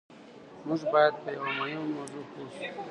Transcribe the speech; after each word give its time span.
موږ 0.67 0.81
بايد 0.91 1.13
په 1.23 1.29
يوه 1.35 1.49
مهمه 1.59 1.87
موضوع 1.95 2.23
پوه 2.31 2.47
شو. 2.55 2.69